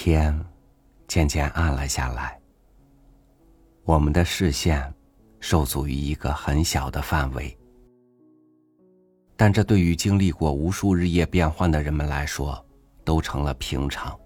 [0.00, 0.32] 天
[1.08, 2.40] 渐渐暗了下来，
[3.82, 4.94] 我们的视线
[5.40, 7.58] 受阻于一个很小的范围，
[9.36, 12.64] 但这对于经历过无数日夜变换的人们来说，
[13.04, 14.16] 都成了平常。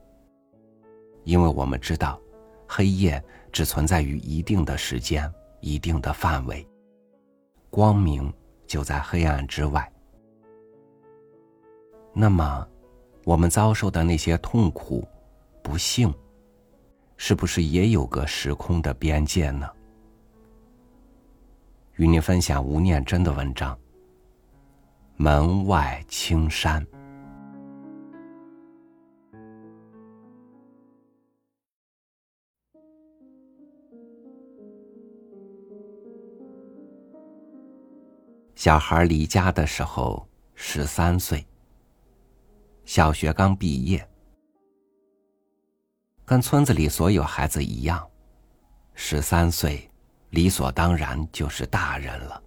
[1.25, 2.20] 因为我们知道，
[2.68, 5.32] 黑夜只存在于一定的时间、
[5.62, 6.68] 一定的范围，
[7.70, 8.30] 光明
[8.66, 9.91] 就在黑暗之外。
[12.12, 12.69] 那么，
[13.25, 15.09] 我们遭受的那些痛苦、
[15.62, 16.12] 不幸，
[17.16, 19.70] 是不是也有个时空的边界呢？
[21.97, 23.75] 与您分享吴念真的文章
[25.17, 26.84] 《门外青山》。
[38.55, 41.45] 小孩离家的时候十三岁。
[42.84, 44.08] 小学刚毕业，
[46.33, 48.02] 跟村子里所有孩子一样，
[48.94, 49.86] 十三岁，
[50.30, 52.42] 理所当然就是大人了。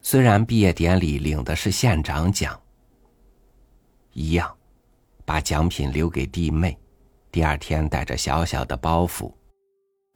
[0.00, 2.58] 虽然毕业典礼领的是县长奖，
[4.14, 4.50] 一样，
[5.26, 6.74] 把奖品留给弟妹，
[7.30, 9.30] 第二天带着小小的包袱，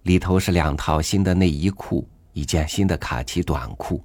[0.05, 4.03] 里头是两套新的内衣裤，一件新的卡其短裤，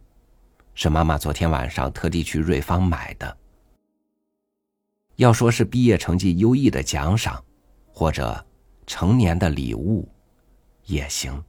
[0.73, 3.37] 是妈妈昨天晚上特地去瑞芳买的。
[5.17, 7.43] 要说是毕业成绩优异的奖赏，
[7.91, 8.45] 或者
[8.85, 10.07] 成年的礼物，
[10.85, 11.43] 也行。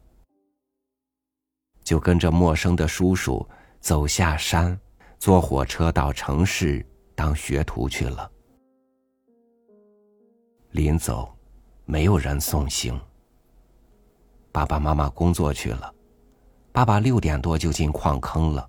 [1.84, 3.46] 就跟着陌生的叔叔
[3.78, 4.78] 走下山，
[5.18, 8.30] 坐火车到城市当学徒去了。
[10.70, 11.30] 临走，
[11.84, 12.98] 没有人送行。
[14.50, 15.94] 爸爸妈妈工作去了，
[16.72, 18.66] 爸爸六点多就进矿坑了，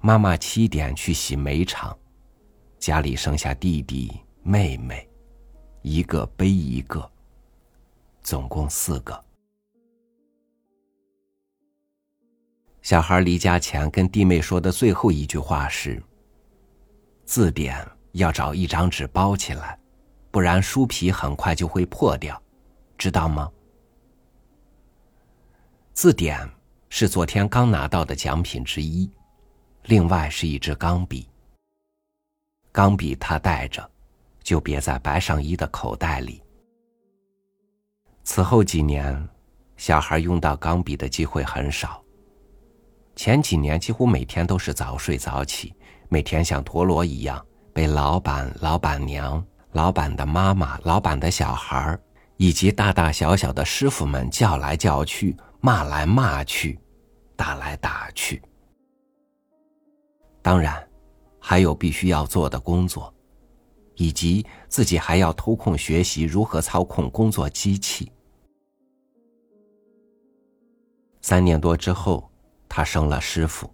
[0.00, 1.98] 妈妈七点去洗煤厂。
[2.80, 4.10] 家里剩下弟弟
[4.42, 5.06] 妹妹，
[5.82, 7.08] 一个背一个，
[8.22, 9.22] 总共四个。
[12.80, 16.02] 小孩离家前跟弟妹说的最后一句话是
[17.26, 19.78] ：“字典要找一张纸包起来，
[20.30, 22.42] 不然书皮很快就会破掉，
[22.96, 23.52] 知道吗？”
[25.92, 26.48] 字典
[26.88, 29.10] 是昨天刚拿到的奖品之一，
[29.84, 31.29] 另外是一支钢笔。
[32.72, 33.90] 钢笔他带着，
[34.42, 36.42] 就别在白上衣的口袋里。
[38.22, 39.28] 此后几年，
[39.76, 42.00] 小孩用到钢笔的机会很少。
[43.16, 45.74] 前几年几乎每天都是早睡早起，
[46.08, 51.98] 每天像陀螺一样被老板、老板娘、老板的妈妈、老板的小孩
[52.36, 56.78] 以及大大小小的师傅们叫来叫去、骂来骂去、
[57.34, 58.40] 打来打去。
[60.40, 60.89] 当然。
[61.40, 63.12] 还有必须要做的工作，
[63.96, 68.12] 以及自己还要偷空学习如何操控工作机器。
[71.22, 72.30] 三年多之后，
[72.68, 73.68] 他生了师傅。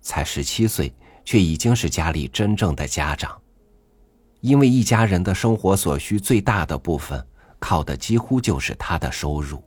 [0.00, 0.92] 才十七岁，
[1.24, 3.40] 却已经是家里真正的家长，
[4.40, 7.24] 因为一家人的生活所需最大的部分，
[7.60, 9.62] 靠的几乎就是他的收入。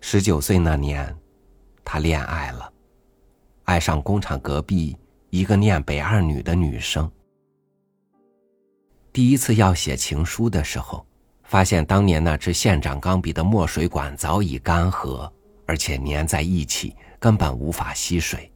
[0.00, 1.16] 十九岁那年，
[1.82, 2.70] 他恋爱了。
[3.70, 4.96] 爱上工厂隔壁
[5.28, 7.08] 一个念北二女的女生。
[9.12, 11.06] 第一次要写情书的时候，
[11.44, 15.30] 发现当年那支县长钢笔的墨水管早已干涸，
[15.66, 18.50] 而且粘在一起，根本无法吸水。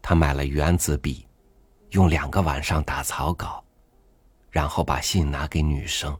[0.00, 1.26] 他买了原子笔，
[1.90, 3.62] 用两个晚上打草稿，
[4.50, 6.18] 然后把信拿给女生。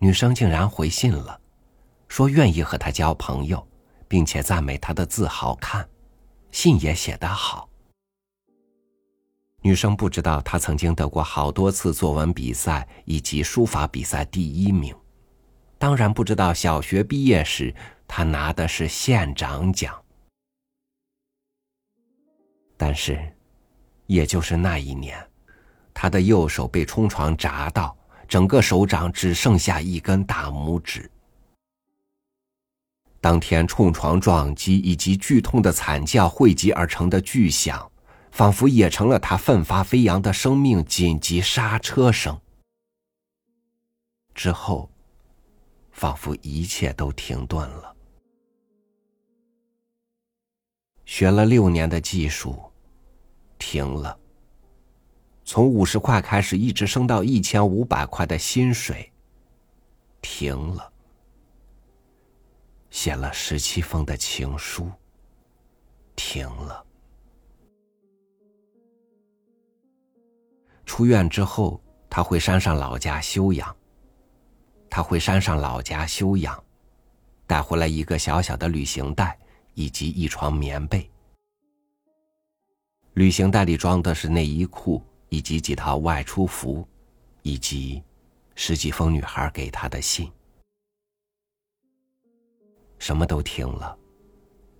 [0.00, 1.40] 女生竟然回信了，
[2.08, 3.64] 说愿意和他交朋友。
[4.08, 5.88] 并且赞美他的字好看，
[6.50, 7.68] 信也写得好。
[9.62, 14.94] 女生不知道他曾经得过好多次作文比赛以及书法比赛第一名，
[15.76, 17.74] 当然不知道小学毕业时
[18.06, 20.00] 他拿的是县长奖。
[22.76, 23.18] 但是，
[24.06, 25.18] 也就是那一年，
[25.92, 27.96] 他的右手被冲床砸到，
[28.28, 31.10] 整个手掌只剩下一根大拇指。
[33.20, 37.90] 当天冲床撞击以及剧痛的惨叫汇集而成的巨响，
[38.30, 42.38] 仿佛也成了他奋发飞扬的生命紧急刹车声。
[44.34, 44.90] 之后，
[45.90, 47.96] 仿佛一切都停顿了。
[51.04, 52.60] 学了六年的技术，
[53.58, 54.18] 停了。
[55.44, 59.10] 从五十块开始，一直升到一千五百块的薪水，
[60.20, 60.92] 停了。
[62.96, 64.90] 写了十七封的情书，
[66.16, 66.82] 停了。
[70.86, 71.78] 出院之后，
[72.08, 73.76] 他回山上老家休养。
[74.88, 76.64] 他回山上老家休养，
[77.46, 79.38] 带回来一个小小的旅行袋
[79.74, 81.10] 以及一床棉被。
[83.12, 86.88] 旅行袋里装的是内衣裤以及几套外出服，
[87.42, 88.02] 以及
[88.54, 90.32] 十几封女孩给他的信。
[93.06, 93.96] 什么都停了，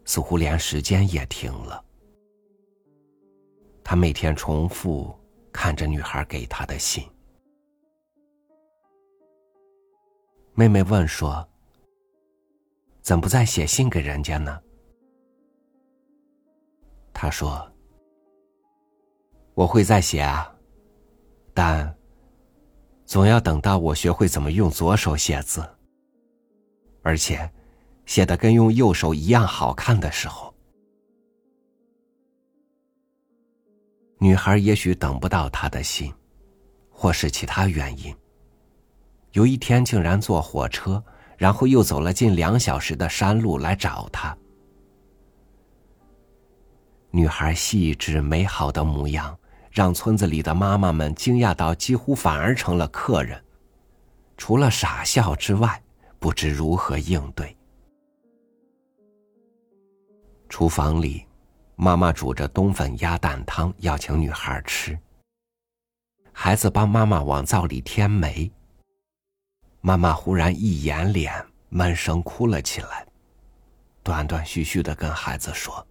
[0.04, 1.84] 似乎连时间也停了。
[3.84, 5.16] 他每天重复
[5.52, 7.08] 看着女孩给他的信。
[10.54, 11.48] 妹妹问说
[13.00, 14.60] ：“怎不再写信给人家呢？”
[17.14, 17.70] 他说
[19.54, 20.52] ：“我会再写啊，
[21.54, 21.96] 但
[23.04, 25.64] 总要等到我学会怎么用左手写字，
[27.02, 27.48] 而且
[28.06, 30.54] 写的跟用右手一样好看的时候。”
[34.18, 36.10] 女孩也许等不到他的信，
[36.90, 38.16] 或是其他原因。
[39.32, 41.02] 有一天，竟然坐火车，
[41.36, 44.36] 然后又走了近两小时的山路来找他。
[47.10, 49.38] 女孩细致美好的模样，
[49.70, 53.42] 让村子里的妈妈们惊讶到几乎反而成了客人，
[54.36, 55.82] 除了傻笑之外，
[56.18, 57.55] 不知如何应对。
[60.48, 61.26] 厨房里，
[61.74, 64.98] 妈妈煮着冬粉鸭蛋汤，要请女孩吃。
[66.32, 68.50] 孩子帮妈妈往灶里添煤。
[69.80, 71.32] 妈妈忽然一掩脸，
[71.68, 73.06] 闷声哭了起来，
[74.02, 75.86] 断断续续的跟孩子说：“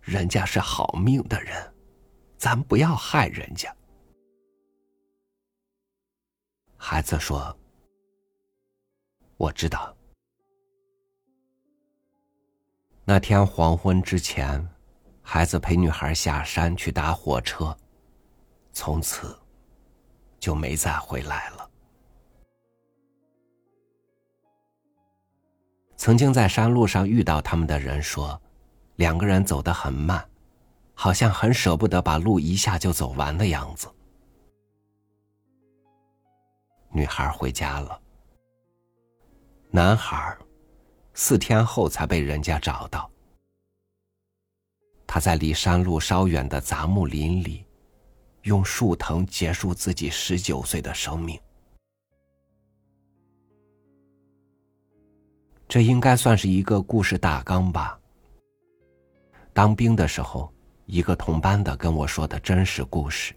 [0.00, 1.72] 人家是好命的人，
[2.36, 3.74] 咱不要害人家。”
[6.76, 7.56] 孩子说
[9.36, 9.96] ：“我知道。”
[13.06, 14.66] 那天黄昏之前，
[15.20, 17.76] 孩子陪女孩下山去搭火车，
[18.72, 19.38] 从此
[20.40, 21.70] 就没再回来了。
[25.98, 28.40] 曾经在山路上遇到他们的人说，
[28.96, 30.26] 两个人走得很慢，
[30.94, 33.86] 好像很舍不得把路一下就走完的样子。
[36.90, 38.00] 女孩回家了，
[39.70, 40.36] 男孩
[41.14, 43.10] 四天后才被人家找到。
[45.06, 47.64] 他在离山路稍远的杂木林里，
[48.42, 51.40] 用树藤结束自己十九岁的生命。
[55.68, 57.98] 这应该算是一个故事大纲吧。
[59.52, 60.52] 当兵的时候，
[60.86, 63.34] 一个同班的跟我说的真实故事。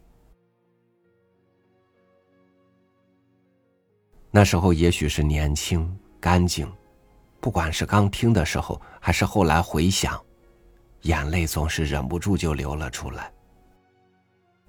[4.32, 6.72] 那时候也许是年轻干净，
[7.39, 10.19] 不管是刚听的时候，还是后来回想，
[11.04, 13.31] 眼泪总是忍不住就流了出来。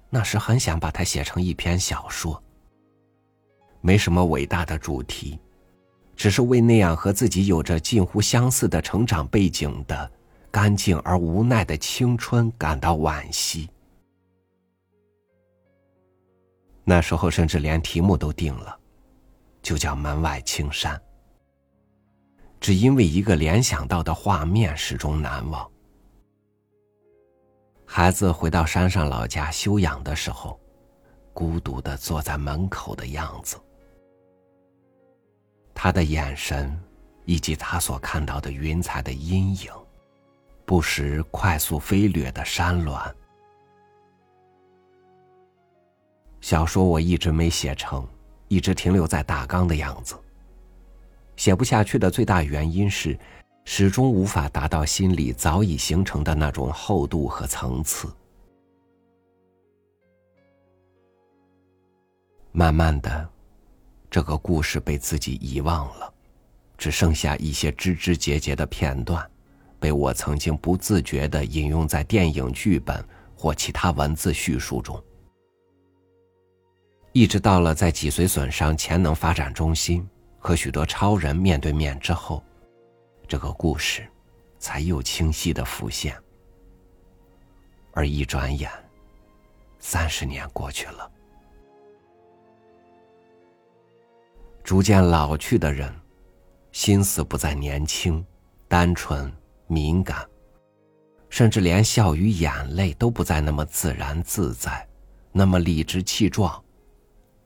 [0.09, 2.41] 那时很想把它写成一篇小说，
[3.81, 5.39] 没什么伟大的主题。
[6.15, 10.11] 只是为那样和自己有着近乎相似的成长背景的
[10.51, 13.69] 干净而无奈的青春感到惋惜。
[16.83, 18.77] 那时候甚至连题目都定了，
[19.61, 20.93] 就叫《门外青山》。
[22.59, 25.69] 只因为一个联想到的画面始终难忘。
[27.85, 30.59] 孩子回到山上老家休养的时候，
[31.33, 33.57] 孤独的坐在门口的样子。
[35.73, 36.77] 他的眼神，
[37.25, 39.71] 以及他所看到的云彩的阴影，
[40.65, 43.15] 不时快速飞掠的山峦。
[46.41, 48.07] 小说我一直没写成，
[48.49, 50.15] 一直停留在大纲的样子。
[51.39, 53.17] 写不下去的最大原因是，
[53.63, 58.13] 始终无法达到心里早已形成的那种厚度和层次。
[62.51, 63.29] 慢慢的。
[64.11, 66.13] 这个故事被自己遗忘了，
[66.77, 69.25] 只剩下一些枝枝节节的片段，
[69.79, 73.01] 被我曾经不自觉的引用在电影剧本
[73.33, 75.01] 或其他文字叙述中。
[77.13, 80.05] 一直到了在脊髓损伤潜能发展中心
[80.39, 82.43] 和许多超人面对面之后，
[83.27, 84.07] 这个故事
[84.57, 86.15] 才又清晰的浮现。
[87.91, 88.71] 而一转眼，
[89.79, 91.11] 三十年过去了。
[94.63, 95.93] 逐渐老去的人，
[96.71, 98.25] 心思不再年轻、
[98.67, 99.31] 单纯、
[99.67, 100.25] 敏感，
[101.29, 104.87] 甚至连笑与眼泪都不再那么自然自在，
[105.31, 106.63] 那么理直气壮、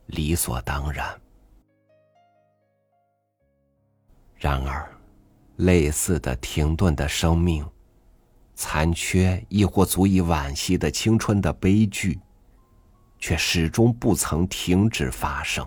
[0.08, 1.20] 理所当然。
[4.44, 4.86] 然而，
[5.56, 7.66] 类似的停顿的生命，
[8.56, 12.20] 残缺亦或足以惋惜的青春的悲剧，
[13.18, 15.66] 却始终不曾停止发生。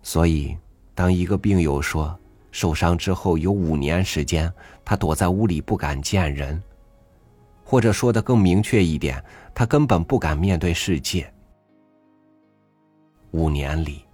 [0.00, 0.56] 所以，
[0.94, 2.18] 当一个病友说
[2.50, 4.50] 受伤之后有五年时间，
[4.82, 6.62] 他躲在屋里不敢见人，
[7.62, 9.22] 或者说的更明确一点，
[9.54, 11.30] 他根本不敢面对世界。
[13.32, 14.05] 五年里，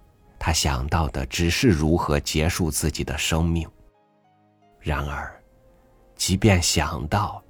[0.45, 3.65] 他想到的只是如何结束自己的生命。
[4.81, 5.41] 然而，
[6.17, 7.41] 即便想到，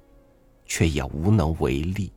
[0.64, 2.12] 却也无能为力。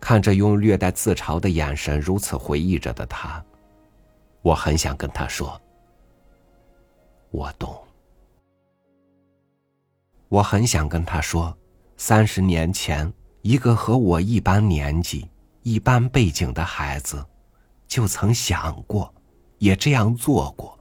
[0.00, 3.44] 看着用略带自嘲的眼神如此回忆着的他，
[4.40, 5.60] 我很想跟他说
[7.30, 7.78] ：“我懂。”
[10.30, 11.54] 我很想跟他说
[11.98, 15.28] ：“三十年前，一个和我一般年纪。”
[15.62, 17.22] 一般背景的孩子，
[17.90, 19.12] 就曾想过，
[19.58, 20.78] 也这样做过，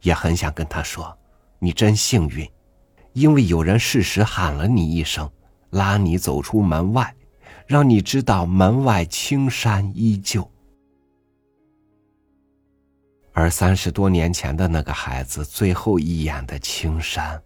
[0.00, 1.14] 也很想跟他说
[1.60, 2.50] ：“你真幸运，
[3.12, 5.30] 因为有人适时喊了你一声，
[5.68, 7.14] 拉你走出门外，
[7.66, 10.50] 让你知道门外青山依旧。”
[13.34, 17.42] 而三十多年前的那个孩子，最后一眼的青山，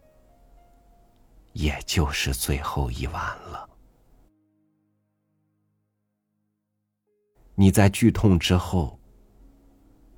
[1.55, 3.69] 也就是最后一晚了。
[7.59, 8.99] 你在剧痛之后，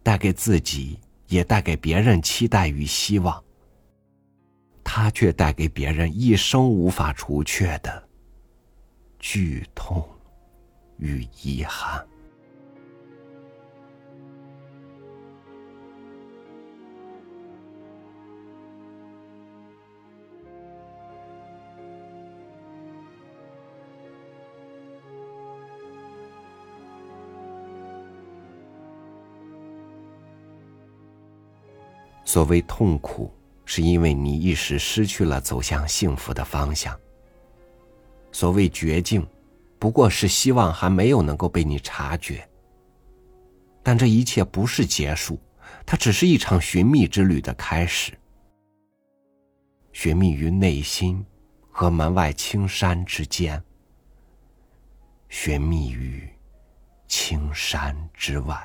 [0.02, 3.42] 带给自己也带给别人期待与希望，
[4.83, 8.09] 他却带给别人一生无法除却的
[9.21, 10.04] 剧痛
[10.97, 12.04] 与遗憾。
[32.38, 36.97] 所谓痛苦，是因为你一时失去了走向幸福的方向。
[38.30, 39.26] 所谓绝境，
[39.76, 42.49] 不过是希望还没有能够被你察觉。
[43.83, 45.37] 但这一切不是结束，
[45.85, 48.16] 它只是一场寻觅之旅的开始。
[49.90, 51.26] 寻觅于内心
[51.73, 53.61] 和门外青山之间，
[55.28, 56.28] 寻觅于
[57.09, 58.64] 青山之外。